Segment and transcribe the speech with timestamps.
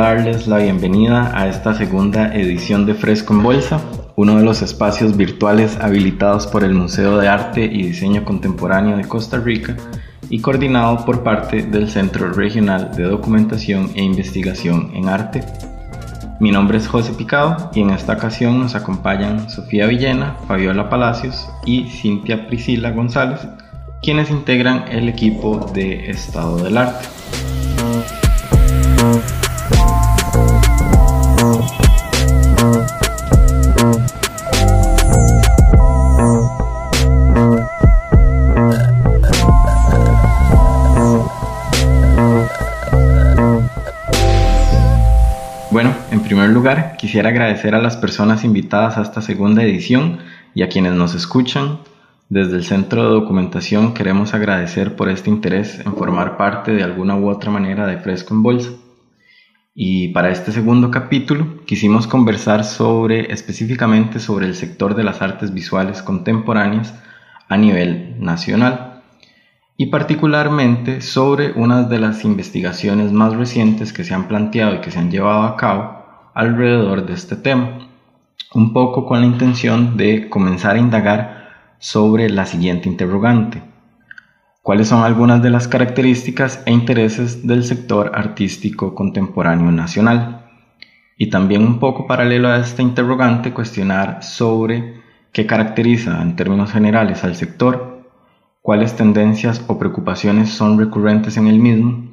[0.00, 3.80] darles la bienvenida a esta segunda edición de Fresco en Bolsa,
[4.14, 9.08] uno de los espacios virtuales habilitados por el Museo de Arte y Diseño Contemporáneo de
[9.08, 9.76] Costa Rica
[10.28, 15.44] y coordinado por parte del Centro Regional de Documentación e Investigación en Arte.
[16.40, 21.48] Mi nombre es José Picado y en esta ocasión nos acompañan Sofía Villena, Fabiola Palacios
[21.64, 23.40] y Cintia Priscila González,
[24.02, 27.06] quienes integran el equipo de Estado del Arte.
[45.76, 50.20] Bueno, en primer lugar, quisiera agradecer a las personas invitadas a esta segunda edición
[50.54, 51.80] y a quienes nos escuchan.
[52.30, 57.16] Desde el Centro de Documentación queremos agradecer por este interés en formar parte de alguna
[57.16, 58.70] u otra manera de Fresco en Bolsa.
[59.74, 65.52] Y para este segundo capítulo quisimos conversar sobre específicamente sobre el sector de las artes
[65.52, 66.94] visuales contemporáneas
[67.50, 68.85] a nivel nacional
[69.76, 74.90] y particularmente sobre una de las investigaciones más recientes que se han planteado y que
[74.90, 77.78] se han llevado a cabo alrededor de este tema,
[78.54, 83.62] un poco con la intención de comenzar a indagar sobre la siguiente interrogante.
[84.62, 90.46] ¿Cuáles son algunas de las características e intereses del sector artístico contemporáneo nacional?
[91.18, 95.00] Y también un poco paralelo a esta interrogante, cuestionar sobre
[95.32, 97.95] qué caracteriza en términos generales al sector
[98.66, 102.10] cuáles tendencias o preocupaciones son recurrentes en el mismo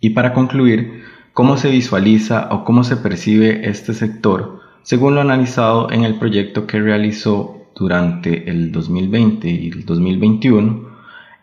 [0.00, 5.88] y para concluir, cómo se visualiza o cómo se percibe este sector según lo analizado
[5.92, 10.88] en el proyecto que realizó durante el 2020 y el 2021,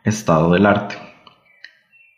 [0.04, 0.98] Estado del Arte.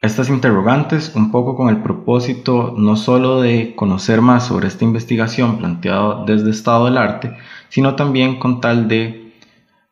[0.01, 5.59] Estas interrogantes, un poco con el propósito no solo de conocer más sobre esta investigación
[5.59, 7.37] planteada desde Estado del Arte,
[7.69, 9.33] sino también con tal de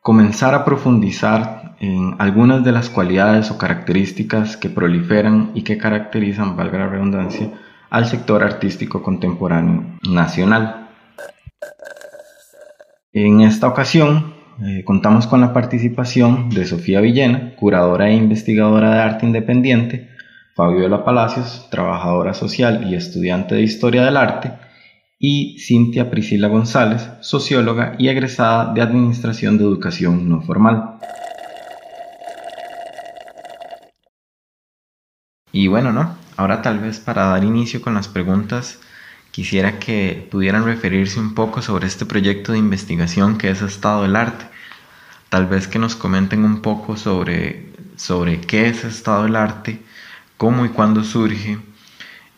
[0.00, 6.54] comenzar a profundizar en algunas de las cualidades o características que proliferan y que caracterizan,
[6.54, 7.50] valga la redundancia,
[7.88, 10.88] al sector artístico contemporáneo nacional.
[13.12, 19.00] En esta ocasión eh, contamos con la participación de Sofía Villena, curadora e investigadora de
[19.00, 20.10] arte independiente,
[20.54, 24.52] Fabiola Palacios, trabajadora social y estudiante de historia del arte,
[25.18, 30.98] y Cintia Priscila González, socióloga y egresada de Administración de Educación No Formal.
[35.52, 36.16] Y bueno, ¿no?
[36.36, 38.78] Ahora tal vez para dar inicio con las preguntas,
[39.30, 44.16] quisiera que pudieran referirse un poco sobre este proyecto de investigación que es Estado del
[44.16, 44.46] Arte.
[45.28, 49.82] Tal vez que nos comenten un poco sobre, sobre qué es Estado del Arte,
[50.36, 51.58] cómo y cuándo surge,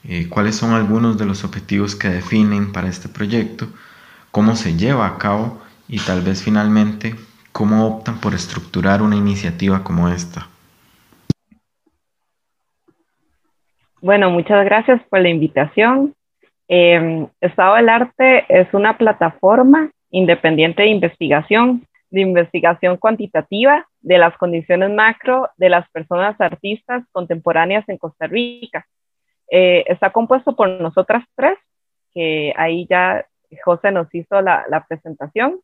[0.04, 3.68] eh, cuáles son algunos de los objetivos que definen para este proyecto,
[4.30, 7.14] cómo se lleva a cabo y tal vez finalmente
[7.52, 10.48] cómo optan por estructurar una iniciativa como esta.
[14.02, 16.16] Bueno, muchas gracias por la invitación.
[16.66, 24.36] Em, Estado del Arte es una plataforma independiente de investigación, de investigación cuantitativa de las
[24.38, 28.84] condiciones macro de las personas artistas contemporáneas en Costa Rica.
[29.48, 31.56] Eh, está compuesto por nosotras tres,
[32.12, 33.24] que ahí ya
[33.64, 35.60] José nos hizo la, presentación.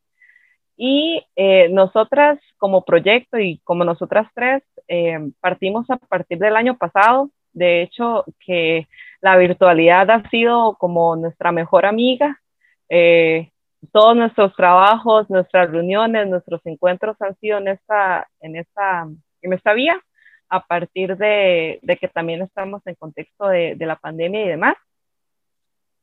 [0.76, 6.78] Y eh, nosotras como proyecto y como nosotras tres em, partimos a partir del año
[6.78, 8.88] pasado de hecho, que
[9.20, 12.40] la virtualidad ha sido como nuestra mejor amiga.
[12.88, 13.50] Eh,
[13.92, 19.06] todos nuestros trabajos, nuestras reuniones, nuestros encuentros han sido en esta, en esta,
[19.42, 20.00] en vía,
[20.48, 24.76] a partir de, que también estamos en contexto de, la pandemia y demás.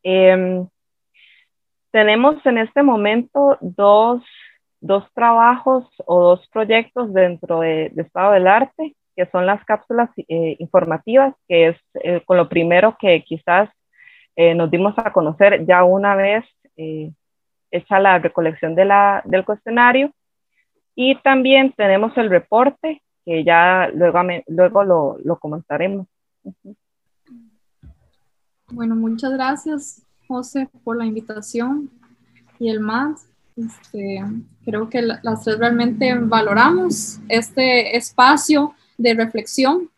[0.04, 0.68] Em,
[1.92, 4.24] tenemos en este momento dos,
[5.14, 10.56] trabajos o dos proyectos dentro de, de Estado del Arte que son las cápsulas eh,
[10.60, 13.70] informativas, que es eh, con lo primero que quizás
[14.36, 16.44] eh, nos dimos a conocer ya una vez
[17.72, 20.12] hecha la recolección de la, del cuestionario.
[20.94, 26.08] Y también tenemos el reporte, que ya luego, luego lo, lo comentaremos.
[28.68, 31.90] Bueno, muchas gracias, José, por la invitación
[32.60, 33.30] y el más.
[33.56, 34.22] Este,
[34.66, 39.90] creo que las tres realmente valoramos este espacio de reflexión.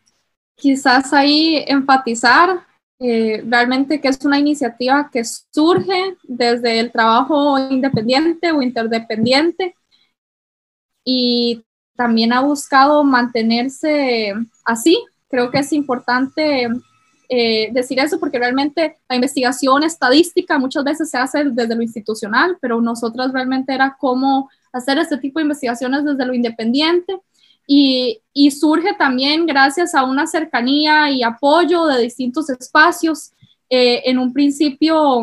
[0.56, 2.66] Quizás ahí enfatizar
[3.00, 9.76] eh, realmente que es una iniciativa que surge desde el trabajo independiente o interdependiente
[11.04, 11.64] y
[11.96, 14.34] también ha buscado mantenerse
[14.64, 15.04] así.
[15.28, 16.68] Creo que es importante
[17.28, 22.56] eh, decir eso porque realmente la investigación estadística muchas veces se hace desde lo institucional,
[22.60, 27.20] pero nosotras realmente era cómo hacer este tipo de investigaciones desde lo independiente
[27.70, 33.32] y, y surge también gracias a una cercanía y apoyo de distintos espacios.
[33.68, 35.22] Eh, en un principio,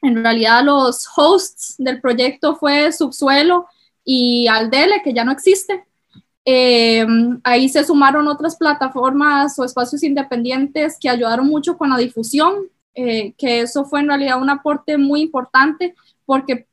[0.00, 3.66] en realidad los hosts del proyecto fue Subsuelo
[4.04, 5.84] y Aldele, que ya no existe,
[6.44, 7.04] eh,
[7.42, 13.32] ahí se sumaron otras plataformas o espacios independientes que ayudaron mucho con la difusión, eh,
[13.36, 16.68] que eso fue en realidad un aporte muy importante porque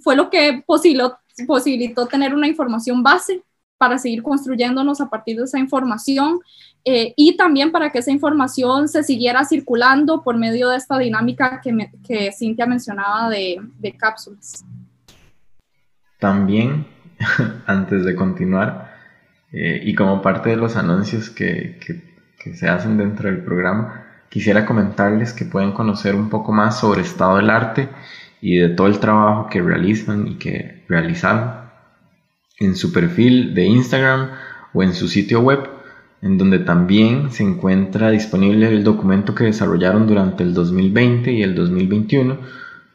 [0.00, 1.16] fue lo que posibilitó,
[1.46, 3.44] posibilitó tener una información base
[3.78, 6.40] para seguir construyéndonos a partir de esa información
[6.84, 11.60] eh, y también para que esa información se siguiera circulando por medio de esta dinámica
[11.62, 14.64] que, que Cintia mencionaba de, de cápsulas.
[16.18, 16.86] También,
[17.66, 18.96] antes de continuar,
[19.52, 22.08] eh, y como parte de los anuncios que, que,
[22.54, 27.36] se hacen dentro del programa, quisiera comentarles que pueden conocer un poco más sobre Estado
[27.36, 27.90] del Arte
[28.40, 31.67] y de todo el trabajo que realizan y que realizaron
[32.60, 34.30] en su perfil de Instagram
[34.72, 35.68] o en su sitio web,
[36.22, 41.54] en donde también se encuentra disponible el documento que desarrollaron durante el 2020 y el
[41.54, 42.38] 2021,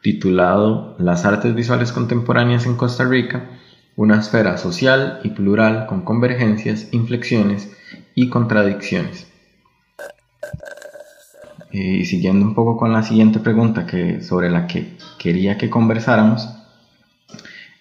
[0.02, 3.48] titulado Las artes visuales contemporáneas en Costa Rica,
[3.96, 7.74] una esfera social y plural con convergencias, inflexiones
[8.14, 9.28] y contradicciones.
[11.72, 16.48] Y siguiendo un poco con la siguiente pregunta que, sobre la que quería que conversáramos,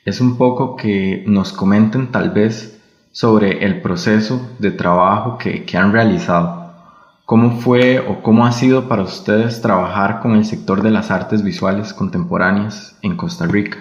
[0.06, 2.80] es un poco que nos comenten tal vez
[3.12, 6.64] sobre el proceso de trabajo que, que han realizado.
[7.26, 11.42] ¿Cómo fue o cómo ha sido para ustedes trabajar con el sector de las artes
[11.42, 13.78] visuales contemporáneas en Costa Rica?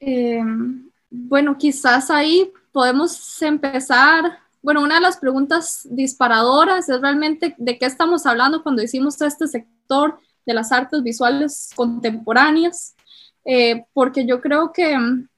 [0.00, 0.42] Eh,
[1.10, 4.38] bueno, quizás ahí podemos empezar.
[4.62, 9.46] Bueno, una de las preguntas disparadoras es realmente de qué estamos hablando cuando decimos este
[9.46, 12.94] sector de las artes visuales contemporáneas,
[13.44, 15.28] eh, porque yo creo que mm,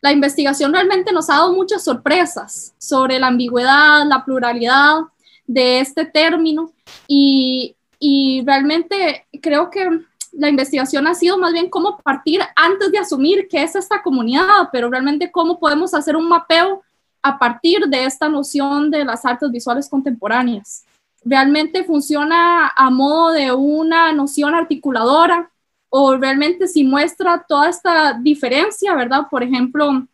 [0.00, 5.00] la investigación realmente nos ha dado muchas sorpresas sobre la ambigüedad, la pluralidad
[5.46, 6.72] de este término
[7.06, 9.88] y, y realmente creo que
[10.32, 14.70] la investigación ha sido más bien cómo partir antes de asumir qué es esta comunidad,
[14.72, 16.82] pero realmente cómo podemos hacer un mapeo
[17.22, 20.84] a partir de esta noción de las artes visuales contemporáneas.
[21.24, 25.51] ¿Realmente funciona a modo de una noción articuladora
[25.94, 29.26] o realmente si muestra toda esta diferencia, verdad?
[29.30, 30.08] Por ejemplo,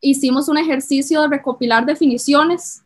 [0.00, 2.84] hicimos un ejercicio de recopilar definiciones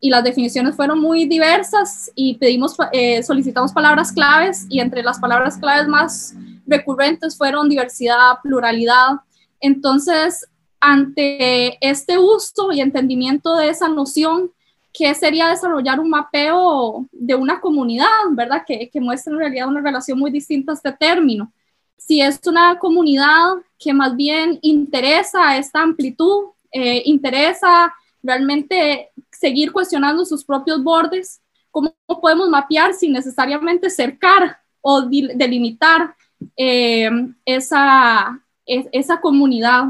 [0.00, 5.18] y las definiciones fueron muy diversas y pedimos, eh, solicitamos palabras claves y entre las
[5.18, 6.34] palabras claves más
[6.66, 9.20] recurrentes fueron diversidad, pluralidad.
[9.60, 10.46] Entonces,
[10.80, 14.52] ante este uso y entendimiento de esa noción,
[14.92, 18.62] ¿qué sería desarrollar un mapeo de una comunidad, verdad?
[18.66, 21.52] Que, que muestra en realidad una relación muy distinta a este término.
[21.96, 27.92] Si es una comunidad que más bien interesa esta amplitud, eh, interesa
[28.22, 31.40] realmente seguir cuestionando sus propios bordes,
[31.70, 36.14] cómo podemos mapear sin necesariamente cercar o delimitar
[36.56, 37.10] eh,
[37.44, 39.84] esa, esa comunidad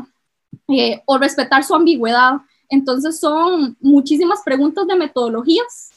[0.68, 2.34] eh, o respetar su ambigüedad.
[2.72, 5.90] Entonces son muchísimas preguntas de metodologías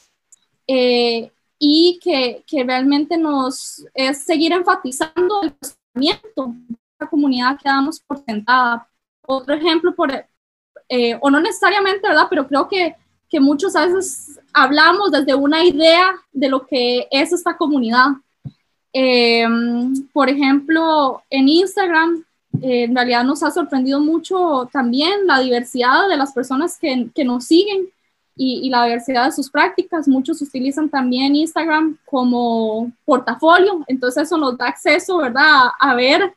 [0.66, 7.68] eh, y que, que, realmente nos es seguir enfatizando el cuestionamiento de la comunidad que
[7.68, 8.88] damos por sentada.
[9.22, 10.12] Otro ejemplo, por,
[11.20, 12.26] o no necesariamente, ¿verdad?
[12.28, 12.94] Pero creo que
[13.28, 18.08] que muchos a veces hablamos desde una idea de lo que es esta comunidad.
[18.92, 22.24] Em, por ejemplo, en Instagram,
[22.62, 27.44] eh, en realidad nos ha sorprendido mucho también la diversidad de las personas que, nos
[27.44, 27.88] siguen
[28.36, 30.08] y, la diversidad de sus prácticas.
[30.08, 36.34] Muchos utilizan también Instagram como portafolio, entonces eso nos da acceso, ¿verdad?, a, ver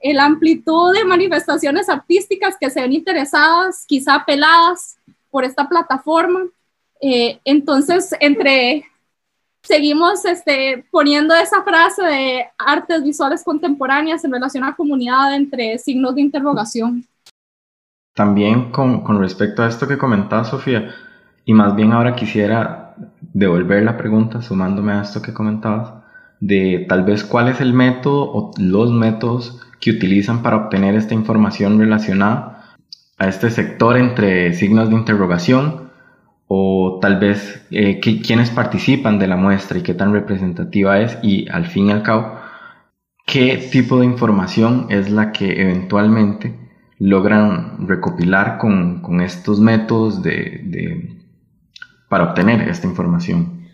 [0.00, 4.96] la amplitud de manifestaciones artísticas que se ven interesadas, quizá apeladas
[5.30, 6.44] por esta plataforma.
[7.00, 8.84] Eh, entonces, entre
[9.62, 16.14] seguimos este, poniendo esa frase de artes visuales contemporáneas en relación a comunidad entre signos
[16.14, 17.04] de interrogación.
[18.14, 20.94] También con, con respecto a esto que comentaba Sofía,
[21.44, 25.92] y más bien ahora quisiera devolver la pregunta sumándome a esto que comentabas,
[26.40, 31.14] de tal vez cuál es el método o los métodos que utilizan para obtener esta
[31.14, 32.76] información relacionada
[33.18, 35.87] a este sector entre signos de interrogación
[36.48, 41.48] o tal vez eh, quiénes participan de la muestra y qué tan representativa es y
[41.50, 42.38] al fin y al cabo
[43.26, 46.58] qué tipo de información es la que eventualmente
[46.98, 51.22] logran recopilar con, con estos métodos de, de,
[52.08, 53.68] para obtener esta información.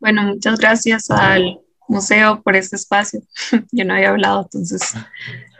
[0.00, 1.58] Bueno, muchas gracias al
[1.88, 3.20] museo por este espacio.
[3.72, 4.94] Yo no había hablado, entonces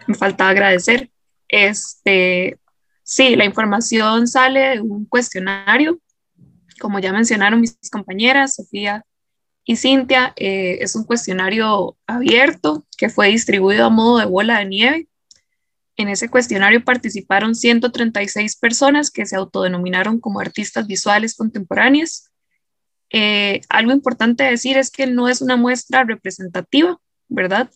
[0.07, 1.11] me falta agradecer.
[1.49, 2.59] Este,
[3.03, 5.99] sí, la información sale de un cuestionario,
[6.79, 9.05] como ya mencionaron mis compañeras, Sofía
[9.65, 14.65] y Cintia, eh, es un cuestionario abierto que fue distribuido a modo de bola de
[14.65, 15.09] nieve.
[15.97, 22.31] En ese cuestionario participaron 136 personas que se autodenominaron como artistas visuales contemporáneas.
[23.11, 27.71] Eh, algo importante decir es que no es una muestra representativa, ¿verdad?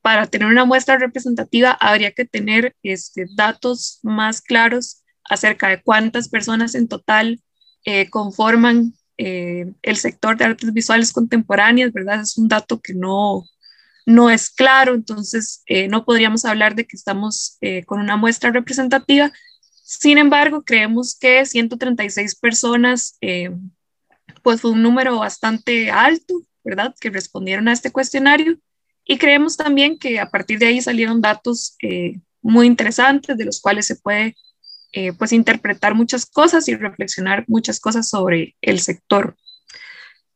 [0.00, 6.28] Para tener una muestra representativa habría que tener este, datos más claros acerca de cuántas
[6.28, 7.40] personas en total
[7.88, 12.20] eh, conforman eh, el sector de artes visuales contemporáneas, ¿verdad?
[12.20, 13.44] Es un dato que no,
[14.04, 19.30] no es claro, entonces eh, no podríamos hablar de que estamos con una muestra representativa.
[19.84, 23.18] Sin embargo, creemos que 136 personas,
[24.42, 26.92] pues fue un número bastante alto, ¿verdad?
[27.00, 28.58] Que respondieron a este cuestionario
[29.04, 31.76] y creemos también que a partir de ahí salieron datos
[32.42, 34.36] muy interesantes de los cuales se puede
[34.98, 39.36] eh, pues interpretar muchas cosas y reflexionar muchas cosas sobre el sector.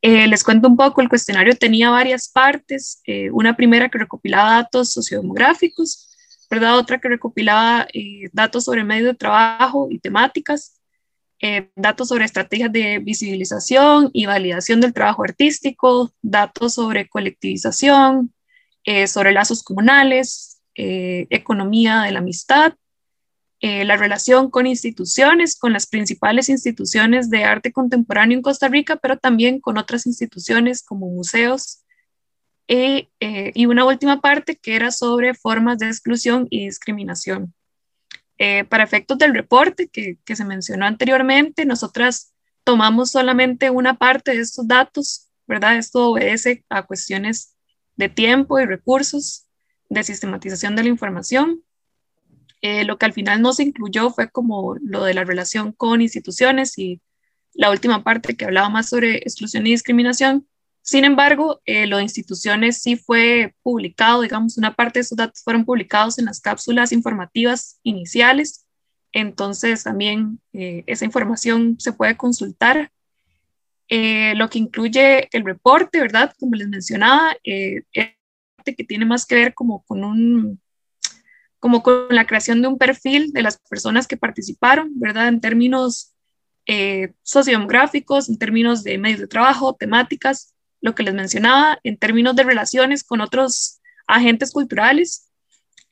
[0.03, 4.57] Eh, les cuento un poco, el cuestionario tenía varias partes, eh, una primera que recopilaba
[4.57, 6.11] datos sociodemográficos,
[6.51, 6.77] ¿verdad?
[6.77, 7.89] otra que recopilaba
[8.35, 10.79] datos sobre medios de trabajo y temáticas,
[11.75, 18.35] datos sobre estrategias de visibilización y validación del trabajo artístico, datos sobre colectivización,
[19.07, 22.75] sobre lazos comunales, economía de la amistad,
[23.63, 28.97] eh, la relación con instituciones, con las principales instituciones de arte contemporáneo en Costa Rica,
[28.97, 31.85] pero también con otras instituciones como museos.
[32.69, 37.55] Eh, eh, y una última parte que era sobre formas de exclusión y discriminación.
[38.71, 42.33] para efectos del reporte que, que se mencionó anteriormente, nosotras
[42.65, 45.77] tomamos solamente una parte de estos datos, ¿verdad?
[45.77, 47.55] Esto obedece a cuestiones
[47.97, 49.47] de tiempo y recursos,
[49.91, 51.63] de sistematización de la información.
[52.63, 56.03] Eh, lo que al final no se incluyó fue como lo de la relación con
[56.03, 57.01] instituciones y
[57.55, 60.47] la última parte que hablaba más sobre exclusión y discriminación.
[60.83, 65.43] Sin embargo, eh, lo de instituciones sí fue publicado, digamos, una parte de esos datos
[65.43, 68.67] fueron publicados en las cápsulas informativas iniciales.
[69.13, 72.91] Entonces, también eh, esa información se puede consultar.
[74.37, 76.33] lo que incluye el reporte, ¿verdad?
[76.39, 77.85] Como les mencionaba, es
[78.65, 80.61] que tiene más que ver como con un
[81.61, 85.29] como con la creación de un perfil de las personas que participaron, ¿verdad?
[85.29, 86.15] En términos
[86.67, 92.35] eh, sociodemográficos, en términos de medios de trabajo, temáticas, lo que les mencionaba, en términos
[92.35, 95.31] de relaciones con otros agentes culturales,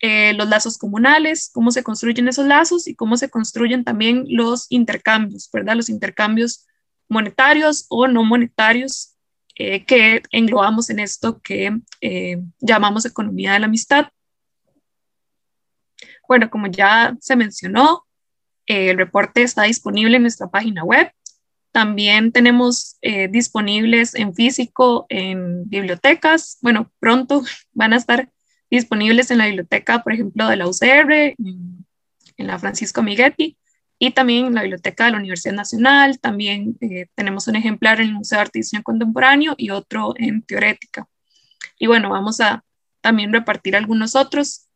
[0.00, 4.66] eh, los lazos comunales, cómo se construyen esos lazos y cómo se construyen también los
[4.70, 5.76] intercambios, ¿verdad?
[5.76, 6.66] Los intercambios
[7.08, 9.16] monetarios o no monetarios
[9.56, 11.78] eh, que englobamos en esto que
[12.60, 14.06] llamamos economía de la amistad.
[16.28, 18.04] Bueno, como ya se mencionó,
[18.66, 21.10] eh, el reporte está disponible en nuestra página web.
[21.72, 26.58] También tenemos eh, disponibles en físico en bibliotecas.
[26.60, 27.42] Bueno, pronto
[27.72, 28.30] van a estar
[28.70, 31.86] disponibles en la biblioteca, por ejemplo, de la UCR, en,
[32.36, 33.56] la Francisco Miguetti,
[33.98, 36.20] y también en la biblioteca de la Universidad Nacional.
[36.20, 41.08] También eh, tenemos un ejemplar en el Museo de Arte Contemporáneo y otro en Teorética.
[41.78, 42.64] Y bueno, vamos a
[43.00, 44.67] también repartir algunos otros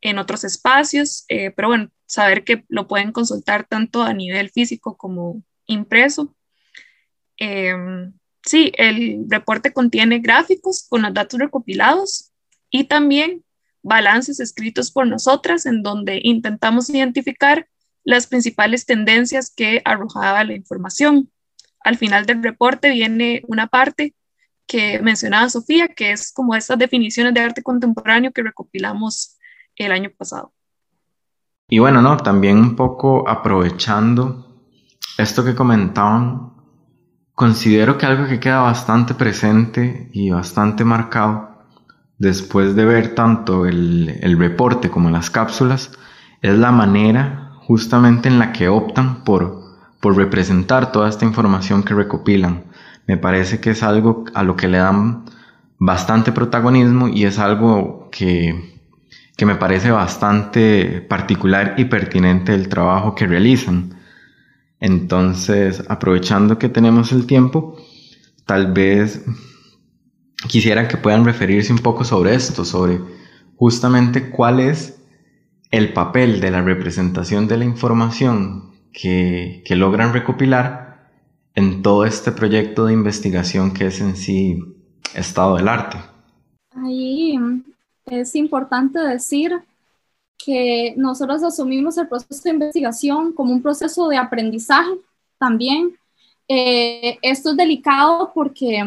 [0.00, 4.96] en otros espacios, eh, pero bueno, saber que lo pueden consultar tanto a nivel físico
[4.96, 6.34] como impreso.
[7.36, 8.12] Em,
[8.44, 12.32] sí, el reporte contiene gráficos con los datos recopilados
[12.70, 13.44] y también
[13.82, 17.68] balances escritos por nosotras en donde intentamos identificar
[18.04, 21.30] las principales tendencias que arrojaba la información.
[21.80, 24.14] Al final del reporte viene una parte
[24.66, 29.37] que mencionaba Sofía, que es como estas definiciones de arte contemporáneo que recopilamos
[29.86, 30.52] el año pasado.
[31.68, 34.46] Y bueno, no, también un poco aprovechando
[35.18, 36.54] esto que comentaban,
[37.34, 41.48] considero que algo que queda bastante presente y bastante marcado
[42.18, 45.92] después de ver tanto el, el reporte como las cápsulas
[46.42, 49.60] es la manera justamente en la que optan por,
[50.00, 52.64] por representar toda esta información que recopilan.
[53.06, 55.24] Me parece que es algo a lo que le dan
[55.78, 58.77] bastante protagonismo y es algo que
[59.38, 63.94] que me parece bastante particular y pertinente el trabajo que realizan.
[64.80, 67.76] Entonces, aprovechando que tenemos el tiempo,
[68.46, 69.24] tal vez
[70.48, 73.00] quisiera que puedan referirse un poco sobre esto, sobre
[73.54, 75.00] justamente cuál es
[75.70, 81.12] el papel de la representación de la información que, logran recopilar
[81.54, 84.64] en todo este proyecto de investigación que es en sí
[85.14, 85.98] estado del arte?
[86.72, 87.38] Ahí
[88.10, 89.62] es importante decir
[90.36, 94.92] que nosotros asumimos el proceso de investigación como un proceso de aprendizaje
[95.38, 95.98] también.
[96.46, 98.82] Eh, esto es delicado porque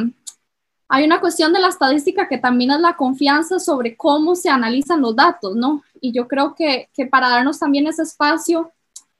[0.87, 5.01] hay una cuestión de la estadística que también es la confianza sobre cómo se analizan
[5.01, 5.83] los datos, ¿no?
[5.99, 8.71] Y yo creo que, que para darnos también ese espacio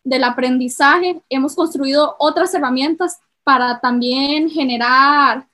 [0.03, 5.47] del aprendizaje, hemos construido otras herramientas para también generar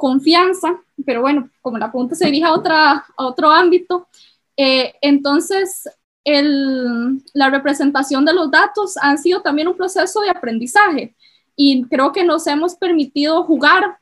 [0.00, 4.08] confianza, pero bueno, como la pregunta se dirige a, otra, a otro ámbito,
[4.56, 5.88] eh, entonces
[6.24, 11.14] el, la representación de los datos han sido también un proceso de aprendizaje
[11.54, 13.98] y creo que nos hemos permitido jugar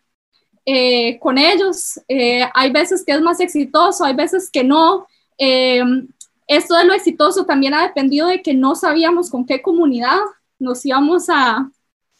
[0.65, 2.01] eh, con ellos.
[2.07, 5.07] Eh, hay veces que es más exitoso, hay veces que no.
[5.37, 10.19] esto de lo exitoso también ha dependido de que no sabíamos con qué comunidad
[10.61, 11.69] nos íbamos a,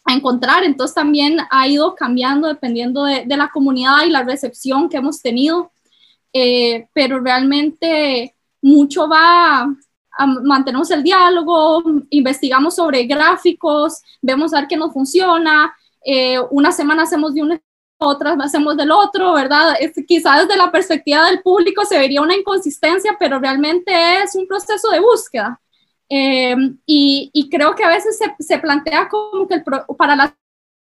[0.09, 4.97] a encontrar, entonces también ha ido cambiando dependiendo de, la comunidad y la recepción que
[4.97, 5.71] hemos tenido,
[6.93, 9.67] pero realmente mucho va
[10.43, 15.73] mantenemos el diálogo, investigamos sobre gráficos, vemos a ver qué nos funciona,
[16.03, 17.61] eh, una semana hacemos de una,
[17.99, 19.75] otra hacemos del otro, ¿verdad?
[20.07, 23.91] Quizás desde la perspectiva del público se vería una inconsistencia, pero realmente
[24.23, 25.59] es un proceso de búsqueda.
[26.09, 29.63] Eh, y, creo que a veces se, plantea como que
[29.97, 30.35] para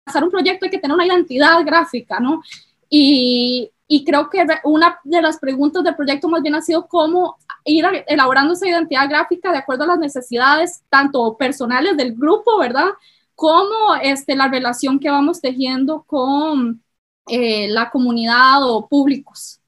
[0.05, 2.41] hacer un proyecto hay que tener una identidad gráfica, ¿no?
[2.89, 7.37] Y, y creo que una de las preguntas del proyecto más bien ha sido cómo
[7.63, 12.89] ir elaborando esa identidad gráfica de acuerdo a las necesidades tanto personales del grupo, ¿verdad?
[13.35, 16.83] Como este, la relación que vamos tejiendo con
[17.27, 19.59] eh, la comunidad o públicos.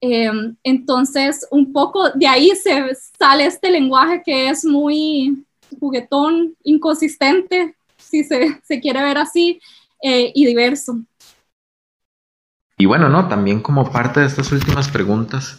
[0.00, 5.44] Em, entonces, un poco de ahí se sale este lenguaje que es muy
[5.80, 9.60] juguetón, inconsistente, si se, se quiere ver así,
[10.02, 11.00] eh, y diverso.
[12.76, 15.58] Y bueno, no, también como parte de estas últimas preguntas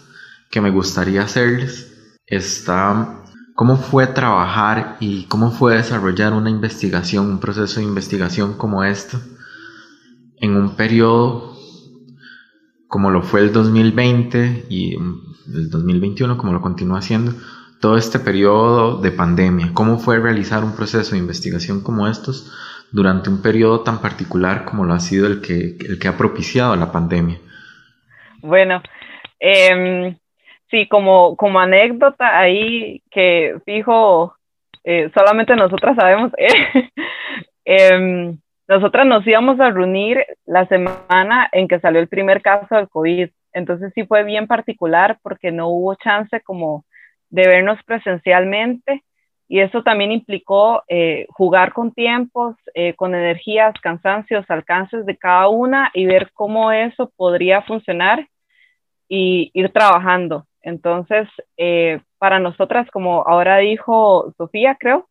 [0.49, 1.93] que me gustaría hacerles
[2.25, 3.23] está
[3.55, 9.17] cómo fue trabajar y cómo fue desarrollar una investigación, un proceso de investigación como este
[10.37, 11.58] en un periodo
[12.89, 17.33] como lo fue el 2020 y el 2021 como lo continúa haciendo,
[17.79, 22.51] todo este periodo de pandemia, cómo fue realizar un proceso de investigación como estos
[22.91, 26.75] durante un periodo tan particular como lo ha sido el que, el que ha propiciado
[26.75, 27.37] la pandemia.
[28.41, 28.81] Bueno,
[29.39, 30.17] eh,
[30.71, 34.35] sí, como, como anécdota ahí que fijo,
[34.83, 36.31] eh, solamente nosotras sabemos,
[37.65, 38.35] eh,
[38.69, 43.29] nosotras nos íbamos a reunir la semana en que salió el primer caso del COVID,
[43.51, 46.85] entonces sí fue bien particular porque no hubo chance como
[47.31, 49.03] de vernos presencialmente
[49.47, 55.47] y eso también implicó eh, jugar con tiempos, eh, con energías, cansancios, alcances de cada
[55.49, 58.27] una y ver cómo eso podría funcionar
[59.07, 60.45] y ir trabajando.
[60.61, 61.27] Entonces,
[61.57, 65.09] eh, para nosotras, como ahora dijo Sofía, creo,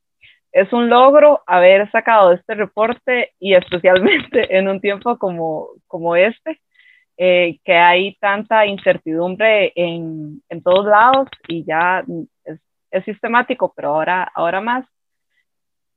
[0.52, 6.60] es un logro haber sacado este reporte y especialmente en un tiempo como, como este,
[7.16, 12.04] que hay tanta incertidumbre en, en todos lados y ya
[12.44, 14.86] es es sistemático, pero ahora, ahora más.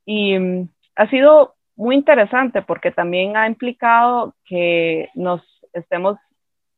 [0.04, 6.18] Y mm, ha sido muy interesante porque también ha implicado que nos estemos,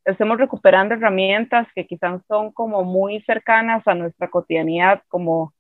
[0.05, 5.53] estemos recuperando herramientas que quizás son como muy cercanas a nuestra cotidianidad, como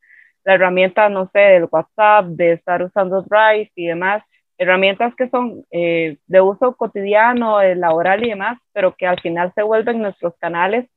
[0.44, 4.22] la herramienta, no sé, del WhatsApp, de estar usando Drive y demás,
[4.58, 9.62] herramientas que son eh, de uso cotidiano, laboral y demás, pero que al final se
[9.62, 10.88] vuelven nuestros canales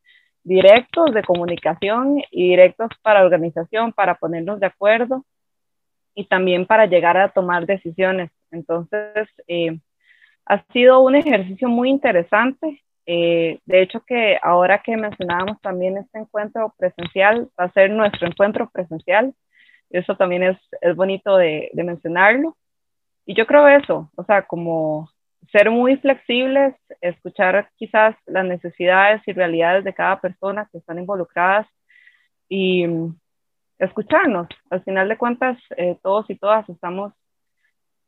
[0.43, 5.25] directos de comunicación y directos para organización, para ponernos de acuerdo
[6.15, 8.31] y también para llegar a tomar decisiones.
[8.51, 9.77] Entonces, eh,
[10.45, 12.81] ha sido un ejercicio muy interesante.
[13.09, 18.27] Eh, de hecho, que ahora que mencionábamos también este encuentro presencial, va a ser nuestro
[18.27, 19.33] encuentro presencial.
[19.89, 22.57] Eso también es, es bonito de, mencionarlo.
[23.25, 25.09] Y yo creo eso, o sea, como
[25.51, 31.67] ser muy flexibles, escuchar quizás las necesidades y realidades de cada persona que están involucradas
[32.49, 33.17] y mm,
[33.79, 34.47] escucharnos.
[34.69, 37.13] Al final de cuentas, eh, todos y todas estamos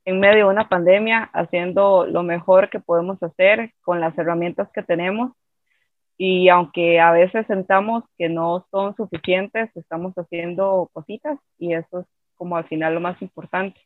[0.06, 4.84] en medio de una pandemia haciendo lo mejor que podemos hacer con las herramientas que
[4.84, 5.32] tenemos.
[6.18, 12.06] Y aunque a veces sentamos que no son suficientes, estamos haciendo cositas y eso es
[12.36, 13.80] como al final lo más importante.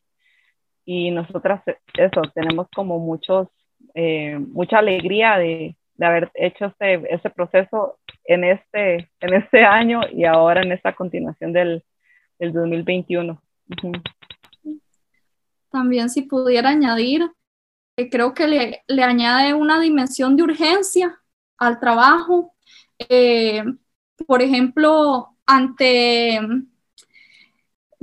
[0.86, 1.62] Y nosotras
[1.98, 3.48] eso, tenemos como muchos,
[3.94, 10.02] eh, mucha alegría de, de, haber hecho este, este proceso en este, en este año
[10.12, 11.84] y ahora en esta continuación del,
[12.40, 13.42] del 2021.
[15.74, 17.32] También si pudiera añadir,
[18.12, 21.20] creo que le, le, añade una dimensión de urgencia
[21.58, 22.54] al trabajo.
[23.00, 23.64] Eh,
[24.28, 26.40] por ejemplo, ante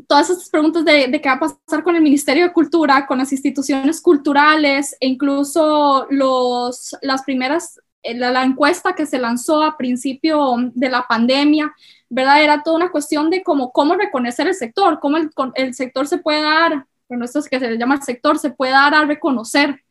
[0.09, 3.19] todas estas preguntas de, de, qué va a pasar con el Ministerio de Cultura, con
[3.19, 9.63] las instituciones culturales e incluso los, las primeras, eh, la, la, encuesta que se lanzó
[9.63, 11.73] a principio de la pandemia,
[12.09, 12.43] ¿verdad?
[12.43, 16.19] Era toda una cuestión de cómo, cómo reconocer el sector, cómo el, el sector se
[16.19, 16.89] puede dar,
[17.23, 19.83] esto es que se le llama sector, se puede dar a reconocer.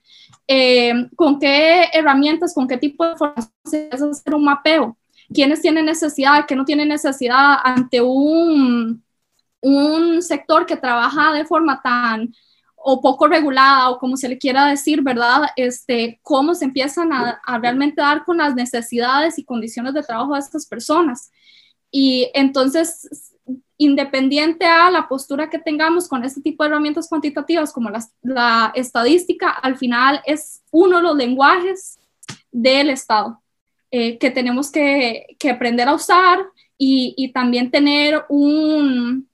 [0.48, 4.98] Eh, con qué herramientas, con qué tipo de información se hace hacer un mapeo,
[5.34, 9.04] quiénes tienen necesidad, qué no tienen necesidad ante un,
[9.62, 12.34] un sector que trabaja de forma tan
[12.76, 15.50] o poco regulada o como se le quiera decir, ¿verdad?
[15.56, 20.34] Este, cómo se empiezan a, a realmente dar con las necesidades y condiciones de trabajo
[20.34, 21.32] de estas personas.
[21.92, 23.29] Y entonces,
[23.80, 28.72] independiente a la postura que tengamos con este tipo de herramientas cuantitativas como la, la
[28.76, 31.98] estadística, al final es uno de los lenguajes
[32.52, 33.42] del Estado
[33.90, 36.40] eh, que tenemos que, que, aprender a usar
[36.78, 39.30] y, y también tener un,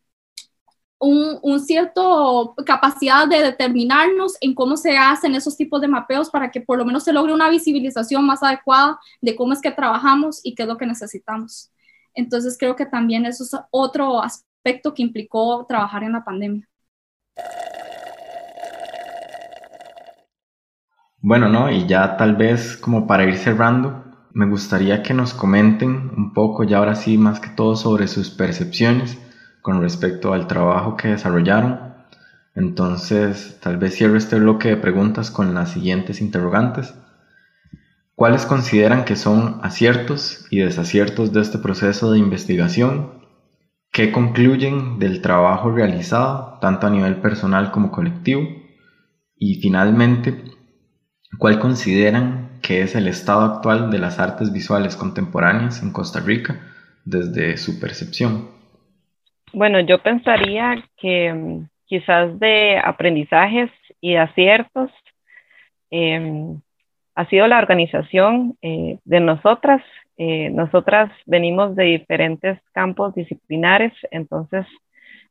[1.00, 6.52] un, un, cierto capacidad de determinarnos en cómo se hacen esos tipos de mapeos para
[6.52, 10.40] que por lo menos se logre una visibilización más adecuada de cómo es que trabajamos
[10.44, 11.72] y qué es lo que necesitamos.
[12.16, 16.68] Entonces creo que también eso es otro aspecto que implicó trabajar en la pandemia.
[21.20, 21.72] Bueno, ¿no?
[21.72, 26.64] Y ya tal vez como para ir cerrando, me gustaría que nos comenten un poco,
[26.64, 29.18] ya ahora sí, más que todo sobre sus percepciones
[29.62, 31.96] con respecto al trabajo que desarrollaron.
[32.54, 36.94] Entonces, tal vez cierro este bloque de preguntas con las siguientes interrogantes.
[38.16, 43.26] ¿Cuáles consideran que son aciertos y desaciertos de este proceso de investigación?
[43.92, 48.48] ¿Qué concluyen del trabajo realizado, tanto a nivel personal como colectivo?
[49.36, 50.34] Y finalmente,
[51.38, 56.62] ¿cuál consideran que es el estado actual de las artes visuales contemporáneas en Costa Rica
[57.04, 58.50] desde su percepción?
[59.52, 64.90] Bueno, yo pensaría que mm, quizás de aprendizajes y aciertos,
[65.92, 66.56] eh,
[67.16, 69.82] ha sido la organización eh, de nosotras.
[70.18, 74.66] Eh, nosotras venimos de diferentes campos disciplinares, entonces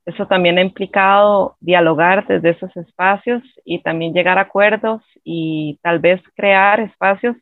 [0.07, 5.99] eso también ha implicado dialogar desde esos espacios y también llegar a acuerdos y tal
[5.99, 7.37] vez crear espacios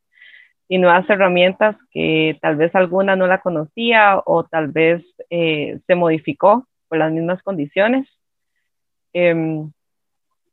[0.69, 5.95] y nuevas herramientas que tal vez alguna no la conocía o tal vez eh, se
[5.95, 8.09] modificó por las mismas condiciones.
[9.13, 9.73] Em,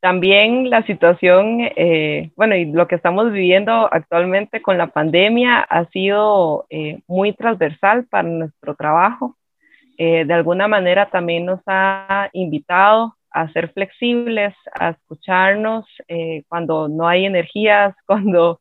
[0.00, 5.84] también la situación, eh, bueno, y lo que estamos viviendo actualmente con la pandemia ha
[5.90, 9.36] sido eh, muy transversal para nuestro trabajo.
[9.98, 15.86] Eh, de alguna manera también nos ha invitado a ser flexibles, a escucharnos
[16.48, 18.60] cuando no hay energías, cuando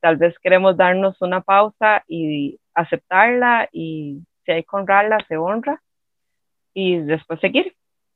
[0.00, 5.80] tal vez queremos darnos una pausa y aceptarla y si hay que honrarla, se honra
[6.74, 7.74] y después seguir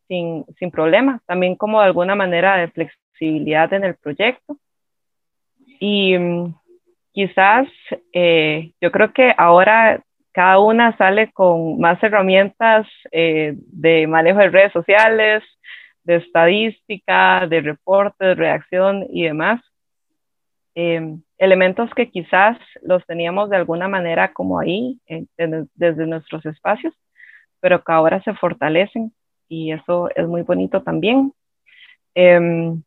[0.08, 4.58] sin, sin problema, también como de alguna manera de flexibilidad en el proyecto.
[5.80, 6.54] Y mm,
[7.12, 7.68] quizás
[8.12, 14.50] eh, yo creo que ahora cada una sale con más herramientas eh, de manejo de
[14.50, 15.42] redes sociales,
[16.04, 19.62] de estadística, de reportes, de reacción y demás.
[20.74, 25.00] Eh, elementos que quizás los teníamos de alguna manera como ahí,
[25.74, 26.94] desde nuestros espacios,
[27.60, 29.12] pero que ahora se fortalecen
[29.48, 31.32] y eso es muy bonito también.
[32.14, 32.82] Em,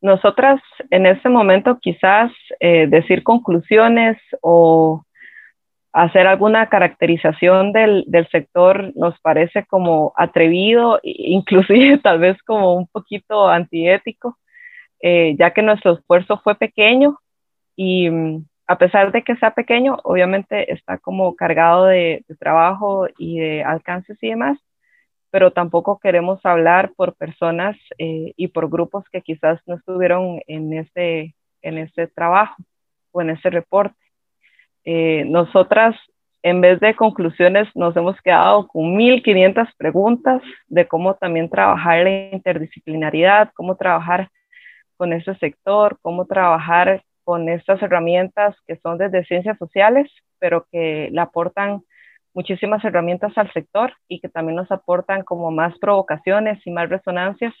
[0.00, 5.04] nosotras en este momento quizás eh, decir conclusiones o
[5.92, 12.86] hacer alguna caracterización del, del, sector nos parece como atrevido, inclusive tal vez como un
[12.86, 14.38] poquito antiético,
[15.02, 17.18] eh, ya que nuestro esfuerzo fue pequeño
[17.76, 23.08] y mm, a pesar de que sea pequeño, obviamente está como cargado de, de trabajo
[23.18, 24.58] y de alcances y demás,
[25.30, 30.72] pero tampoco queremos hablar por personas eh, y por grupos que quizás no estuvieron en
[30.72, 32.56] ese, en ese trabajo
[33.12, 33.96] o en ese reporte.
[34.84, 35.96] Eh, nosotras,
[36.42, 42.30] en vez de conclusiones, nos hemos quedado con 1.500 preguntas de cómo también trabajar la
[42.30, 44.28] interdisciplinaridad, cómo trabajar
[44.96, 51.08] con ese sector, cómo trabajar con estas herramientas que son desde ciencias sociales, pero que
[51.12, 51.82] le aportan
[52.34, 57.54] muchísimas herramientas al sector y que también nos aportan como más provocaciones y más resonancias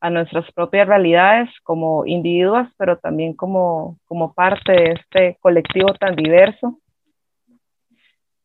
[0.00, 6.14] a nuestras propias realidades como individuos, pero también como, como parte de este colectivo tan
[6.14, 6.78] diverso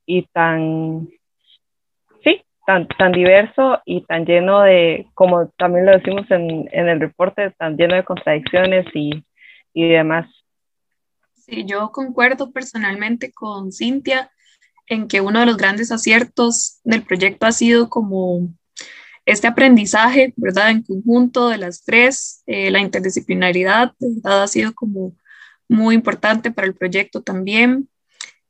[0.05, 1.07] y tan,
[2.23, 6.99] sí, tan, tan diverso y tan lleno de, como también lo decimos en, en el
[6.99, 9.23] reporte, tan lleno de contradicciones y,
[9.73, 10.27] y demás.
[11.33, 14.31] Sí, yo concuerdo personalmente con Cintia
[14.87, 18.49] en que uno de los grandes aciertos del proyecto ha sido como
[19.25, 20.71] este aprendizaje, ¿verdad?
[20.71, 24.43] En conjunto de las tres, eh, la interdisciplinaridad, ¿verdad?
[24.43, 25.15] Ha sido como
[25.69, 27.89] muy importante para el proyecto también.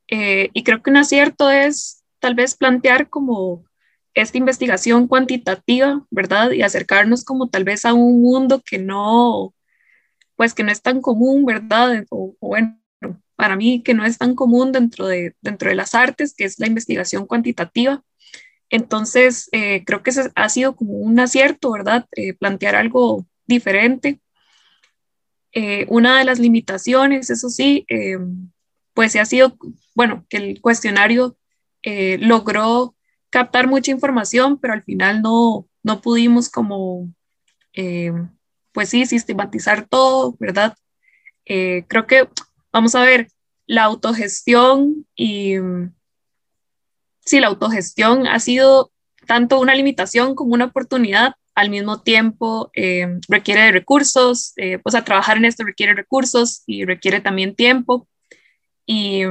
[0.08, 3.66] Eh, y creo que un acierto es tal vez plantear como
[4.14, 6.52] esta investigación cuantitativa, ¿verdad?
[6.52, 9.54] Y acercarnos como tal vez a un mundo que no,
[10.36, 12.06] pues que no es tan común, ¿verdad?
[12.10, 12.80] O, bueno,
[13.36, 16.60] para mí que no es tan común dentro de, dentro de las artes, que es
[16.60, 18.04] la investigación cuantitativa.
[18.74, 22.08] Entonces, eh, creo que ese ha sido como un acierto, ¿verdad?
[22.16, 24.20] Eh, plantear algo diferente.
[25.52, 27.86] Eh, una de las limitaciones, eso sí,
[28.96, 29.58] pues ha sido,
[29.94, 31.38] bueno, que el cuestionario
[31.84, 32.96] logró
[33.30, 37.14] captar mucha información, pero al final no, no pudimos como,
[38.72, 40.76] pues sí, sistematizar todo, ¿verdad?
[41.46, 42.28] creo que,
[42.74, 43.30] vamos a ver,
[43.66, 45.56] la autogestión y
[47.22, 48.92] sí, la autogestión ha sido
[49.26, 51.36] tanto una limitación como una oportunidad.
[51.56, 56.64] Al mismo tiempo, eh, requiere de recursos, eh, pues a trabajar en esto requiere recursos
[56.66, 58.08] y requiere también tiempo.
[58.88, 59.22] Y,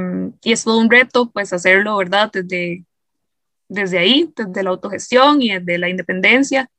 [0.42, 2.30] y, es todo un reto, pues hacerlo, ¿verdad?
[2.32, 2.84] Desde,
[3.68, 6.70] desde ahí, desde la autogestión y desde la independencia.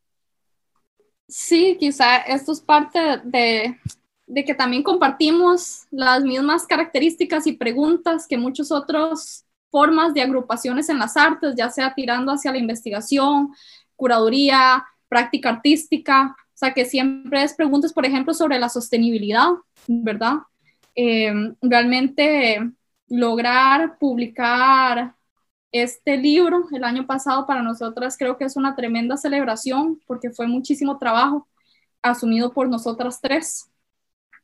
[1.27, 3.77] Sí, quizá esto es parte de,
[4.25, 10.89] de que también compartimos las mismas características y preguntas que muchos otros formas de agrupaciones
[10.89, 13.53] en las artes, ya sea tirando hacia la investigación,
[13.95, 19.49] curaduría, práctica artística, o sea que siempre es preguntas, por ejemplo, sobre la sostenibilidad,
[19.87, 20.37] ¿verdad?
[20.95, 22.59] Em, realmente
[23.07, 25.15] lograr publicar
[25.71, 30.45] este libro el año pasado para nosotras creo que es una tremenda celebración porque fue
[30.47, 31.47] muchísimo trabajo
[32.03, 33.72] asumido por nosotras tres.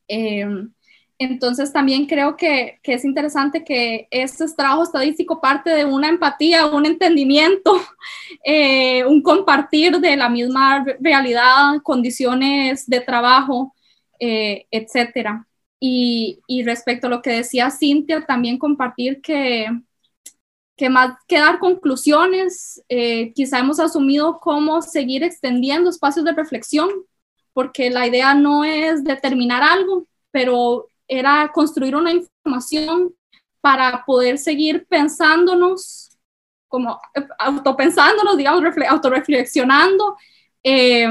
[0.10, 0.74] Em,
[1.20, 6.86] entonces también creo que, es interesante que este trabajo estadístico parte de una empatía, un
[6.86, 7.80] entendimiento,
[8.46, 13.76] eh, un compartir de la misma realidad, condiciones de trabajo,
[14.20, 15.46] eh, etcétera.
[15.80, 19.68] Y, respecto a lo que decía Cintia, también compartir que,
[20.78, 26.90] que más que dar conclusiones, eh, quizá hemos asumido cómo seguir extendiendo espacios de reflexión,
[27.54, 33.14] porque la idea no es determinar algo, pero era construir una información
[33.62, 36.18] para poder seguir pensándonos,
[36.68, 40.16] como eh, autopensándonos, digamos, autorreflexionando
[40.64, 41.10] eh,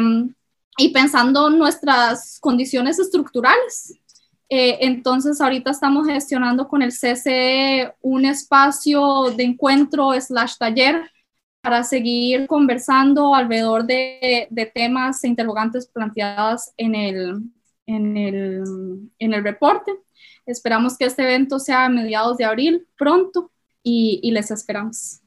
[0.79, 3.99] y pensando nuestras condiciones estructurales.
[4.49, 11.11] Eh, entonces, ahorita estamos gestionando con el CCE un espacio de encuentro slash taller
[11.69, 17.43] para seguir conversando alrededor de, temas e interrogantes planteadas en el,
[17.85, 18.65] en el,
[19.19, 19.93] en el reporte.
[20.47, 23.51] Esperamos que este evento sea a mediados de abril, pronto,
[23.83, 25.21] y, y les esperamos.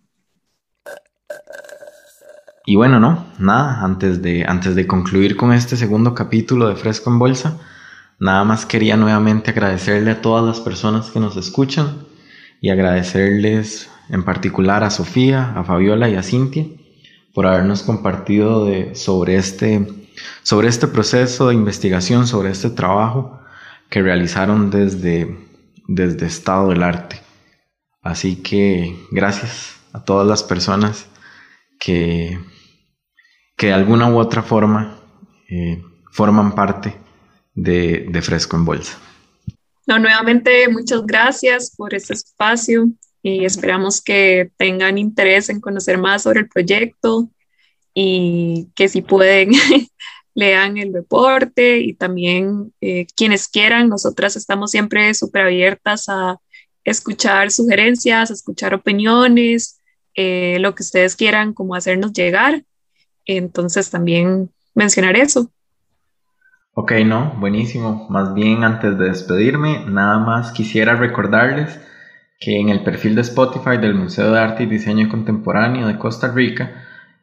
[2.66, 7.12] Y bueno, no, nada, antes de, antes de concluir con este segundo capítulo de Fresco
[7.12, 7.60] en Bolsa,
[8.18, 12.08] nada más quería nuevamente agradecerle a todas las personas que nos escuchan
[12.62, 16.66] y agradecerles en particular a Sofía, a Fabiola y a Cintia
[17.34, 19.88] por habernos compartido sobre este
[20.44, 23.40] sobre este proceso de investigación, sobre este trabajo
[23.90, 25.38] que realizaron desde,
[25.88, 27.22] desde Estado del Arte.
[28.02, 31.08] Así que gracias a todas las personas
[31.80, 32.40] que,
[33.58, 35.00] que de alguna u otra forma
[35.50, 36.96] eh, forman parte
[37.54, 38.98] de, de Fresco en Bolsa.
[39.88, 42.88] No, nuevamente muchas gracias por este espacio
[43.24, 47.30] y esperamos que tengan interés en conocer más sobre el proyecto
[47.94, 49.52] y que si pueden
[50.34, 56.38] lean el reporte y también eh, quienes quieran, nosotras estamos siempre súper abiertas a
[56.84, 59.80] escuchar sugerencias, a escuchar opiniones,
[60.16, 62.64] eh, lo que ustedes quieran como hacernos llegar.
[63.26, 65.52] Entonces también mencionar eso.
[66.74, 68.08] Ok, no, buenísimo.
[68.10, 71.80] Más bien antes de despedirme, nada más quisiera recordarles
[72.42, 76.28] que en el perfil de Spotify del Museo de Arte y Diseño Contemporáneo de Costa
[76.28, 76.72] Rica,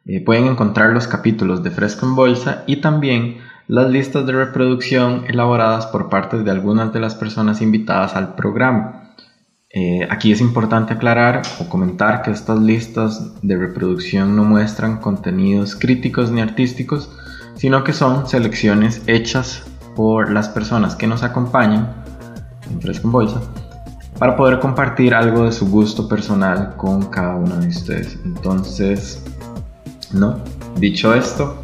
[0.05, 5.25] eh, pueden encontrar los capítulos de Fresco en Bolsa y también las listas de reproducción
[5.27, 9.13] elaboradas por parte de algunas de las personas invitadas al programa.
[9.71, 15.75] Eh, aquí es importante aclarar o comentar que estas listas de reproducción no muestran contenidos
[15.75, 17.11] críticos ni artísticos,
[17.55, 21.93] sino que son selecciones hechas por las personas que nos acompañan
[22.71, 23.41] en Fresco en Bolsa
[24.19, 28.19] para poder compartir algo de su gusto personal con cada uno de ustedes.
[28.25, 29.23] Entonces,
[30.11, 30.39] ¿no?
[30.75, 31.57] Dicho esto,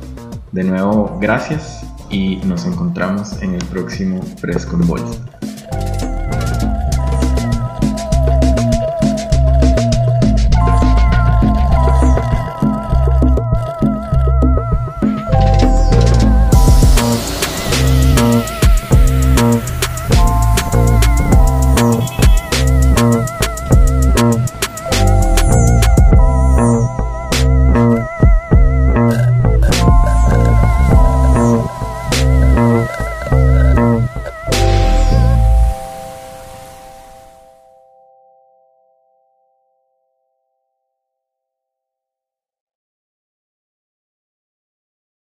[0.53, 4.77] de nuevo gracias y nos encontramos en el próximo Fresco.